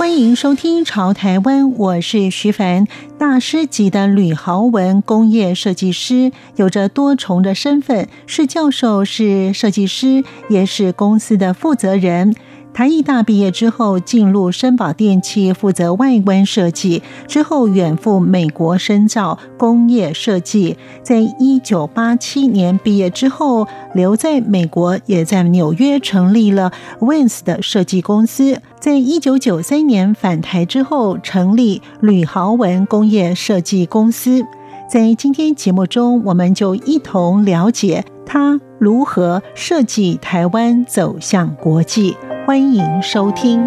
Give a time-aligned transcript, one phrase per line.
[0.00, 2.86] 欢迎收听《潮台湾》，我是徐凡。
[3.18, 12.34] 大师级的吕豪文工业设计师，有着多重的身份，是教授，是设计师，也是公司的负责人。
[12.72, 20.78] 台艺大毕业之后，进入绅宝电器负责外观设计，之后远赴美国深造工业设计。
[21.02, 28.60] 在一九八七年毕业之后，留在美国，也在纽约成立了 Vans 的设计公司。
[28.80, 34.42] 在一九九三年返台之后，成立吕豪文工业设计公司。
[34.88, 42.16] 在今天节目中，我们就一同了解他如何设计台湾走向国际。
[42.50, 43.64] 欢迎收听。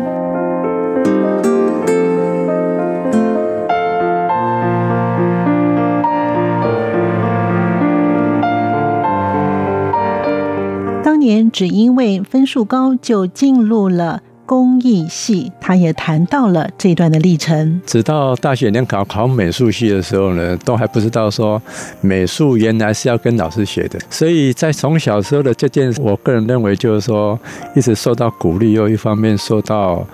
[11.01, 17.81] 当年只因为分数高就进入了工艺系，他也谈到了这段的历程。
[17.85, 21.61] 直到大学联考考美术系的时候呢，都还不知道说
[22.01, 23.97] 美术原来是要跟老师学的。
[24.09, 27.39] 所以在从小时候的这件，我个人认为就是说，
[27.75, 30.05] 一直受到鼓励，又一方面受到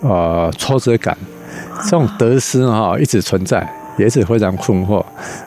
[0.00, 1.16] 呃挫折感，
[1.84, 3.66] 这种得失哈一直存在，
[3.98, 5.04] 也是非常困惑。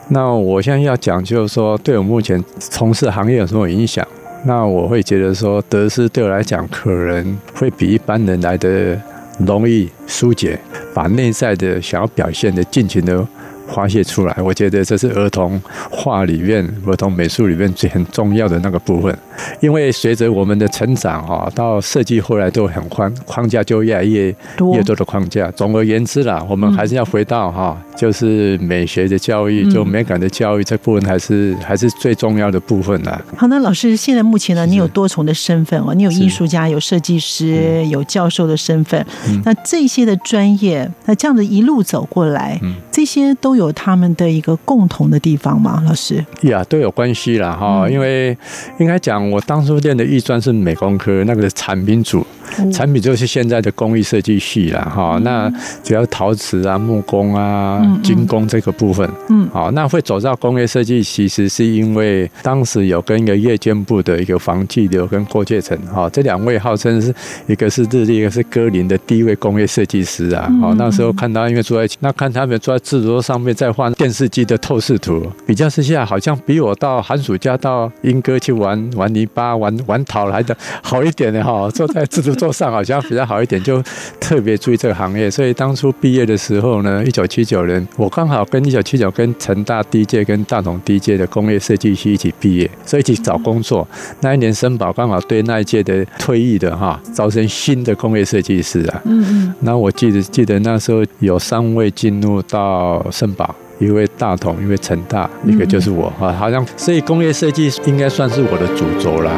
[0.08, 4.06] 那我现在要讲就是说，对我目前从事行业有什么影响？
[4.44, 9.00] 那我会觉得说，得失对我来讲，可能会比一般人来的
[9.38, 10.58] 容易疏解，
[10.92, 13.24] 把内在的想要表现的尽情的
[13.68, 14.36] 发泄出来。
[14.42, 19.16] 我觉得这是儿童画里面、儿童美术里面最很重要的那个部分。
[19.60, 25.50] 因为随着我们的成长，哈，到设计后来都很宽，框架就越来越多越多的框架。
[25.52, 33.20] 总而言之啦，我们还是要回到哈，就是美学的教育，就美感的教育这部分还是还是最重要的部分啦。
[33.36, 35.94] 好，那老师现在目前呢，你有多重的身份哦？
[35.94, 39.04] 你有艺术家，有设计师，有教授的身份。
[39.44, 42.60] 那这些的专业，那这样子一路走过来，
[42.90, 45.82] 这些都有他们的一个共同的地方吗？
[45.86, 46.24] 老师？
[46.42, 48.36] 呀，都有关系啦哈，因为
[48.78, 49.21] 应该讲。
[49.30, 52.26] 我当初练的艺专是美工科，那个是产品组。
[52.70, 55.50] 产品就是现在的工艺设计系了哈，那
[55.82, 67.14] 主要陶瓷啊、木工啊、金工这个部分，嗯，好，那会走到工业设计，其实是因为当时有跟一个夜间部的一个房继流跟郭介成，哈，这两位号称是
[67.46, 82.32] 一个是日立，一个是歌林的第一位工业设计师啊，好，那时候看到因为坐在那看他们坐在制作上面在画电视机的透视图，比较之下好像比我到寒暑假到英歌去玩玩泥巴、玩玩讨来的好一点的哈，坐在制作。
[82.42, 83.80] 做上好像比较好一点，就
[84.18, 85.30] 特别注意这个行业。
[85.30, 93.86] 所以当初毕业的时候呢，一九七九年，我刚好跟一九七九跟成大第一届跟大同第一届的工业设计系一起毕业，所以一起找工作。
[94.22, 99.00] 那一年森宝刚好对那一届的退役的哈招生新的工业设计师啊。
[99.04, 99.54] 嗯嗯。
[99.60, 106.32] 那我记得记得那时候有三位进入到森宝，一位大同，一位成大，一个就是我啊。
[106.32, 109.32] 好像所以工业设计应该算是我的主轴了。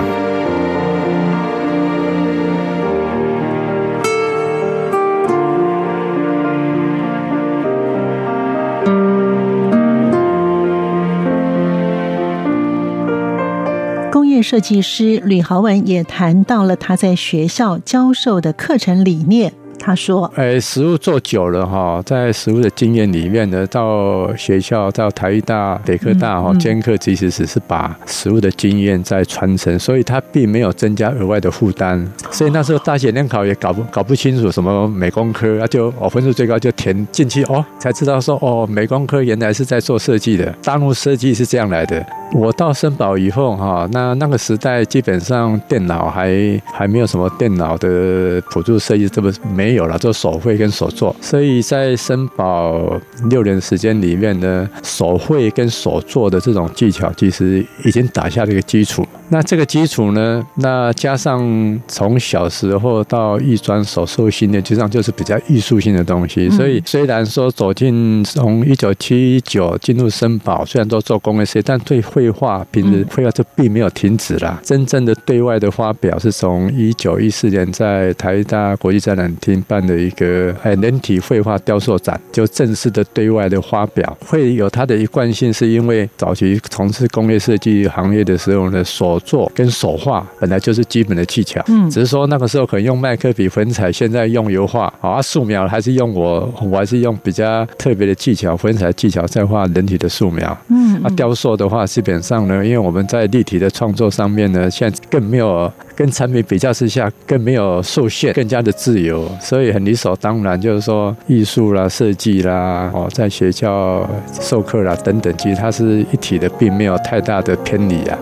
[14.43, 19.64] 设计师吕豪文也谈到了他在学校教授的课程理念。
[19.85, 32.03] 他说：“哎，实物做久了哈，在实物的经验里面呢，到学校到台艺大、北科大哈兼课，其实只是把实物的经验在传承，所以他并没有增加额外的负担。
[32.31, 42.03] 所以那时候大学联考也搞不搞不清楚什么美工科，啊就哦分数最高就填进去哦，才知道说哦美工科原来是在做设计的，大陆设计是这样来的。
[42.35, 52.81] 我到森宝以后哈，那那个时代基本上电脑还还没有什么电脑的辅助设计，这么没。”有了就手绘跟手做，所以在森宝
[53.29, 59.05] 六年时间里面呢，手绘跟手做的这种技巧其实已经打下了一个基础。
[59.35, 61.43] 那这个基础呢，那加上
[61.89, 66.49] 从小时候到艺专所受训练，实际上就是比较艺术性的东西。
[66.51, 74.61] 所以虽然说走进从一九七九进入森宝，虽然都做工业设计，但对绘画平时绘画就并没有停止啦。
[74.63, 114.09] 真正的对外的发表是从一九一四年在台大国际展览厅办的一个哎人体绘画雕塑展，就正式的对外的发表，会有它的一贯性，是因为早期从事工业设计行业的时候呢，手作跟手画本来就是基本的技巧，嗯，只是说那个时候可能用麦克笔、粉彩，现在用油画，啊，素描还是用我，我还是用比较特别的技巧，粉彩技巧在画人体的素描，嗯，啊，雕塑的话，基本上呢，因为我们在立体的创作上面呢，现在更没有跟产品比较之下，更没有受限，更加的自由，所以很理所当然，就是说艺术啦、设计啦，哦，在学校
[114.41, 118.19] 授课啦等等，其实它是一体的，并没有太大的偏离啊。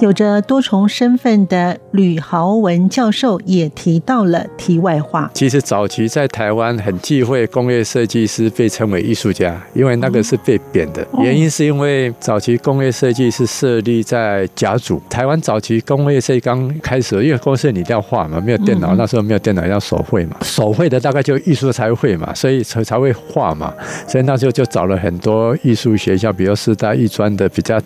[0.00, 5.30] 有着多重身份的吕豪文教授也提到了题外话。
[5.32, 11.06] 其实早期在台湾很忌讳工业设计师被称为艺术家，因为那个是被贬的。
[11.20, 15.00] 原因是因为早期工业设计是设立在甲组。
[15.08, 23.72] 台湾早期工业设计刚开始，因为工业你一定要画嘛，没有电脑，那时候没有电脑要手绘嘛，手绘的大概就艺术才会嘛，所以才才会画嘛。
[24.08, 27.80] 所以那时候就找了很多艺术学校，比如师大艺专的比较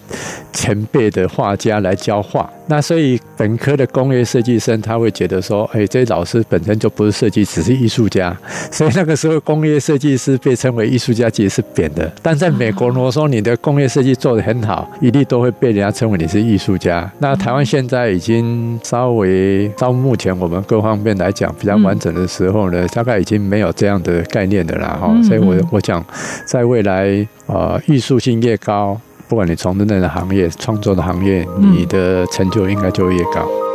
[0.55, 1.98] 前辈的画家来。
[1.99, 8.35] 教画，那所以本科的工业设计生他会觉得说，哎，这些老师本身就不是设计，只是艺术家。
[8.73, 12.11] 所以那个时候工业设计师被称为艺术家，其实是贬的。
[12.23, 17.11] 但在美国，如果说你的工业设计做得很好，一律都会被人家称为你是艺术家。
[17.19, 25.15] 那台湾现在已经稍微到目前我们各方面来讲比较完整的时候呢，大概已经没有这样的概念的了哈。
[25.23, 26.05] 所以我我讲，
[26.45, 29.01] 在未来，呃，艺术性越高。
[29.29, 33.68] 不管你从事哪个行业，创作的行业，你的成就应该就会越高。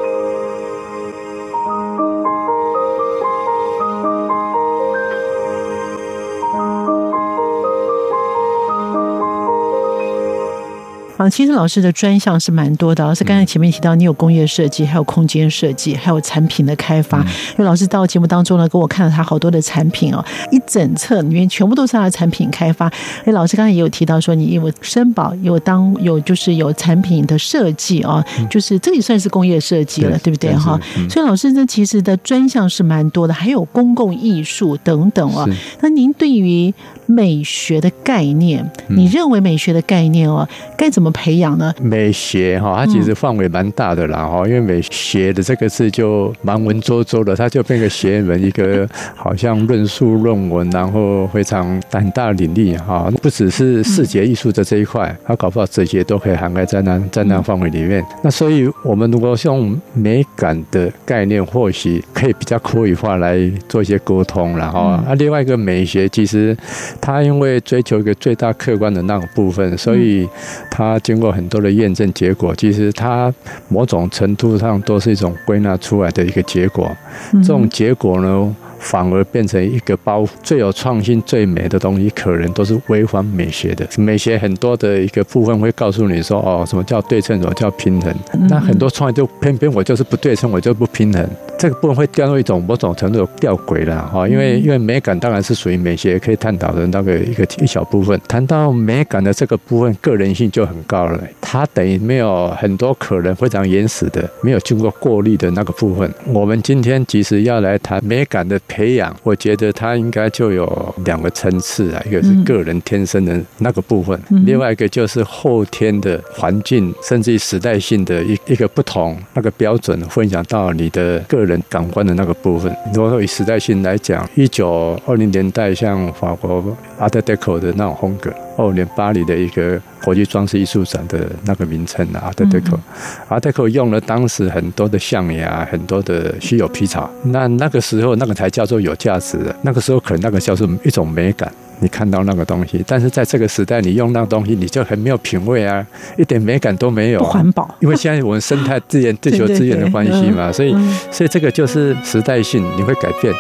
[11.17, 17.19] 啊，其实老师的专项是蛮多的，老师刚才前面提到，你有工业设计，还有空间设计，还有产品的开发。
[17.19, 22.91] 因为老师到节目当中呢，给我看了他好多的产品哦，一整册里面全部都是他的产品开发。
[23.25, 30.79] 哎，老师刚才也有提到说，你有申宝有当有就是有产品的设计哦，就是这也算是工业设计了，对不对哈？
[31.09, 35.47] 所以老师呢其实的专项是蛮多的，还有公共艺术等等哦。
[35.79, 36.73] 那您对于
[37.05, 40.45] 美学的概念，你认为美学的概念哦，
[40.77, 41.13] 该怎么？
[41.13, 41.71] 培养呢？
[41.79, 58.03] 美学哈，它其实范围蛮大的啦哈，因为美学的这个字就蛮文绉绉的，它就变个学门，一个 好像论述论文，然后非常胆大领域哈，不只是视觉艺术的这一块，它搞不好这些都可以涵盖在那在那范围里面。
[58.23, 63.37] 那所以我们如果用美感的概念，或许可以比较口语化来
[63.69, 66.57] 做一些沟通，然后啊，另外一个美学其实
[66.99, 70.27] 它因为追求一个最大客观的那个部分，所以
[70.71, 70.99] 他。
[71.03, 73.33] 经过很多的验证结果，其实他
[73.67, 76.89] 某种程度上都是一种归纳出来的一个结果。
[77.33, 83.87] 这种结果呢，反而变成一个包袱最有创新、最美的东西，可能都是违反美学的。
[83.97, 88.13] 美学很多的一个部分会告诉你说：“哦，什么叫对称，什么叫平衡。”
[88.49, 91.27] 那很多创意就偏偏我就是不对称，我就不平衡。
[91.57, 94.27] 这个部分会掉入一种某种程度的吊诡了哈。
[94.27, 98.19] 因为因为美感当然是属于美学可以探讨的那个一个一小部分。
[98.27, 101.19] 谈到美感的这个部分，个人性就很高了。
[101.39, 106.13] 它等于没有很多可能非常原始的、没有经过过滤的那个部分。
[106.27, 108.59] 我们今天其实要来谈美感的。
[108.73, 122.75] 培养，我觉得它应该就有两个层次啊，一个是个人天生的那个部分，另外一个就是后天的环境，甚至于时代性的一一个不同那个标准，分享到你的个人感官的那个部分。
[122.95, 128.33] 如果说以时代性来讲，一九二零年代像法国 Art Deco 的那种风格。
[128.55, 145.83] 哦，连巴黎的一个国际装饰艺术展的那个名称啊，Art Deco，Art Deco 用了当时很多的象牙，很多的稀有皮草，那那个时候那个才叫做有价值的，那个时候可能那个叫做一种美感，你看到那个东西，但是在这个时代你用那个东西，你就很没有品味啊，
[146.15, 150.75] 一点美感都没有，不环保，因为现在我们生态资源、地球资源的关系嘛，所以
[151.09, 153.33] 所以这个就是时代性，你会改变。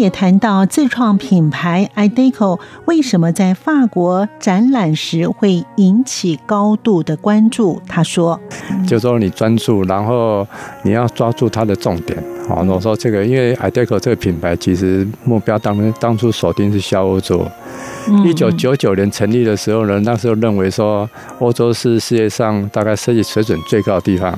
[0.00, 7.80] 也谈到自创品牌 iDeco 为什么在法国展览时会引起高度的关注。
[7.86, 8.40] 他说
[8.88, 10.46] ：“就说你专注，然后
[10.82, 12.16] 你要抓住它的重点。
[12.48, 17.46] 好，我说这个，因为 iDeco 这个品牌其实目标当当初锁定是销欧洲。”
[18.24, 24.34] 一九九九年成立的时候呢，那时候认为说欧洲是世界上大概设计水准最高的地方。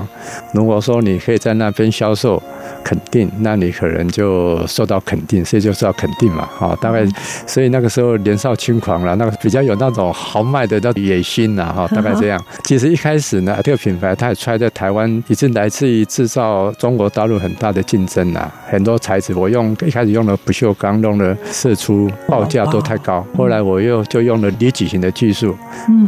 [0.52, 2.42] 如果说你可以在那边销售，
[2.84, 6.48] 肯定，那你可能就受到肯定，所以就受到肯定嘛。
[6.58, 7.06] 哈，大概
[7.46, 11.72] 所以那个时候年少轻狂了，那个比较有那种豪迈的那野心呐。
[11.74, 12.44] 哈，大概 这样。
[12.64, 18.50] 其实一开始呢，这个品牌它也出来在台湾，已经来自于制造中国大陆很大的竞争呐。
[18.68, 23.24] 很多材质我用一开始用了不锈钢，用了射出报价都太高。
[23.36, 25.56] 后来我又就用了离子型的技术，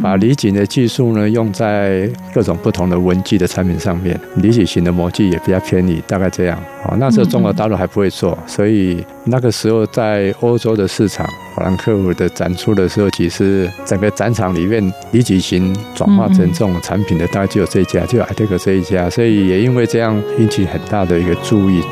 [0.02, 6.58] 把离子的技术呢用在各种不同的文具的产品上面，离子型的模具也比较便宜，大概这样。
[6.84, 21.82] 哦，那时候中国大陆还不会做，所以那个时候在欧洲的市场，法兰克福的展出的时候，其实整个展场里面离子型转化成这种产品的大概就有这一家，就有艾特克这一家，所以也因为这样引起很大的一个注意。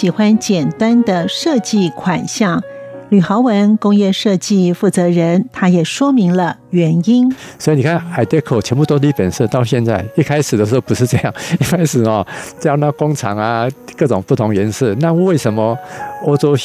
[0.00, 2.62] 喜欢简单的设计款项，
[3.10, 7.30] 吕豪文工业设计负责人，他也说明了原因。
[7.58, 12.26] 所以你看，iDeco 全部都离本色，到现在一开始的时候不是这样，一开始哦，
[12.58, 15.76] 这样那工厂啊，各种不同颜色，那为什么
[16.24, 16.56] 欧洲？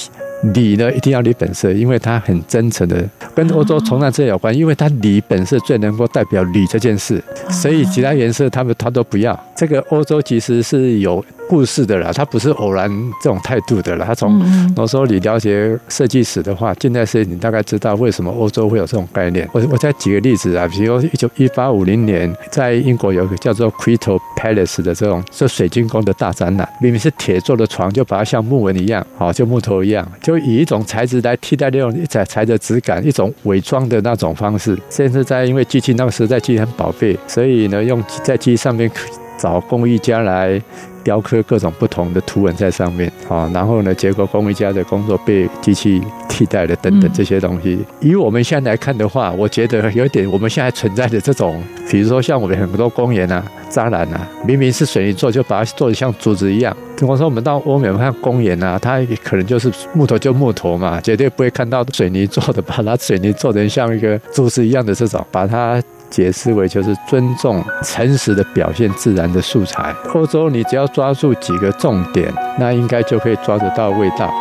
[0.53, 9.37] 锂呢，一定要锂本色，因为它很真诚的跟欧洲崇尚这有关，因为它锂本色最能够代表锂这件事，所以其他颜色他们他都不要。
[9.55, 12.89] 这个欧洲其实是有故事的啦，它不是偶然
[13.21, 14.05] 这种态度的啦。
[14.05, 14.41] 他从
[14.75, 19.47] 我说你了解设计史的话，近代设计你大概知道为什么欧洲会有这种概念。
[19.53, 34.77] 我我再举个例子啊，比如一九一八五零年在英国有个叫做 Crystal Palace 的这种这水晶宫的大展览，明明是铁做的床，就把它像木纹一样，好，就木头一样，就以一种材质来替代那种材材的质感，一种伪装的那种方式。
[34.89, 38.89] 甚至在因为机器那个时代机器很宝贝，所以呢用在机器上面
[39.37, 40.61] 找工艺家来。
[41.05, 47.79] 雕刻各种不同的图文在上面啊，然后呢，结果工艺家的工作被机器替代了，等等这些东西。
[48.01, 56.75] 以我们现在来看的话，我觉得有点我们现在存在的这种，比如说像我们很多公园啊、栅栏啊，明明是水泥做，就把它做得像柱子一样。
[56.97, 65.79] 比方说我们到欧美看公园啊，它可能就是木头就木头嘛，绝对不会看到水泥做的，把它水泥做成像一个柱子一样的这种，把它。
[66.09, 69.93] 解释为就是尊重、诚实的表现自然的素材。
[70.13, 74.33] 欧洲，你只要抓住几个重点，那应该就可以抓得到味道。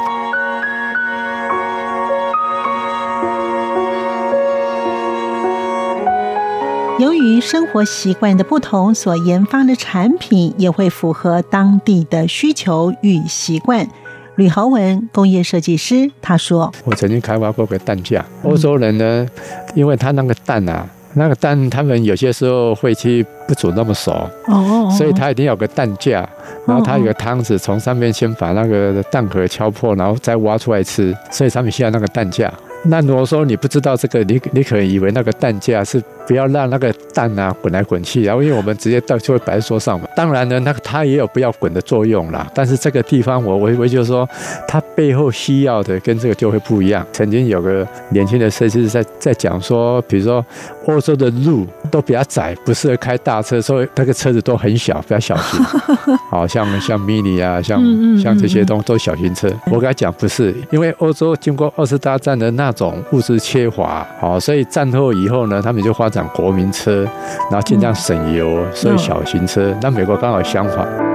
[7.00, 13.88] 由于生活习惯的不同，所研发的产品也会符合当地的需求与习惯。
[14.37, 19.26] 吕豪文工业设计师他说：“我曾经开发过个蛋架，欧洲人呢，
[19.75, 26.28] 因为他那个蛋啊。” 那个蛋，他们有些时候会去不煮那么熟，哦，所以他一定要有个蛋架，
[26.66, 32.52] 然后他有个汤子，从上面先把那个蛋壳敲破，然后再挖出来吃，所以他们需要那个蛋架。
[32.87, 36.02] 那如果说你不知道这个，你你可能以为那个蛋架是。
[36.26, 40.09] 不要让那个蛋啊滚来滚去，然后因为我们直接到就会摆在桌上嘛。
[40.16, 42.50] 当然呢，那个它也有不要滚的作用啦。
[42.54, 44.26] 但是这个地方我我我就是说，
[44.66, 47.06] 它背后需要的跟这个就会不一样。
[47.12, 50.42] 曾经有个年轻的设计师在在讲说，比如说
[50.87, 55.61] 欧洲的路都比较窄，不适合开大车，所以那个车子都很小，比较小型。
[56.31, 57.81] 好像像 Mini 啊，像
[58.19, 59.49] 像这些东西都小型车。
[59.67, 67.05] 我跟他讲不是，因为欧洲经过二次大战的那种物质缺乏，好，所以战后以后呢，他们就发展国民车，
[67.50, 69.75] 然后尽量省油，嗯、所以小型车。
[69.81, 71.13] 那美国刚好相反。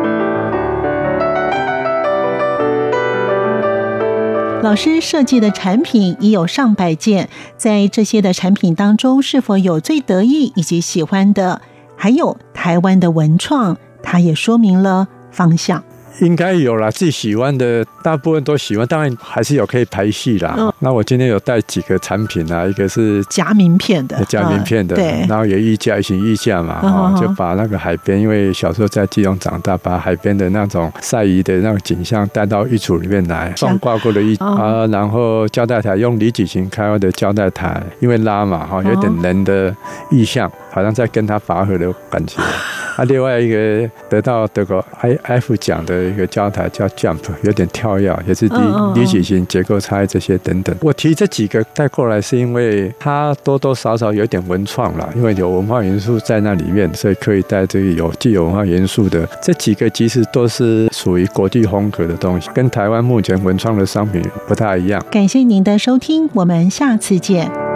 [4.62, 11.62] 老师设计的产品已有上百件，在这些的产品当中，是否有最得意以及喜欢的？
[11.96, 15.84] 还有台湾的文创，它也说明了方向。
[16.20, 20.56] 应该有啦，自己喜欢的大部分都喜欢，当然还是有可以排戏啦。
[20.58, 39.76] 嗯、那我今天有带几个产品啊，一个是夹名片的，夹名片的，对，然后有衣架，一型衣架嘛，嗯、就把那个海边，因为小时候在基隆长大，把海边的那种晒鱼的那种景象带到衣橱里面来，放挂过的衣啊，然后胶带台用离子型开发的胶带台，因为拉嘛，哈，有点人的
[40.12, 42.42] 意象，好像在跟他拔河的感觉。
[43.00, 48.60] 啊，另外一个得到德国 I F 奖的一个胶台叫 Jump，有点跳跃，也是离
[48.94, 50.76] 离矩形结构差异这些等等。
[50.82, 65.02] 我提这几个带过来，是因为它多多少少有点文创啦，因为有文化元素在那里面，所以可以带这个有具有文化元素的这几个，其实都是属于国际风格的东西，跟台湾目前文创的商品不太一样。
[65.10, 67.69] 感谢您的收听，我们下次见。